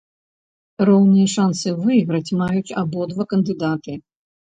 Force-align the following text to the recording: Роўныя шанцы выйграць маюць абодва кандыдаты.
Роўныя 0.89 1.27
шанцы 1.33 1.73
выйграць 1.81 2.35
маюць 2.39 2.75
абодва 2.83 3.27
кандыдаты. 3.35 3.97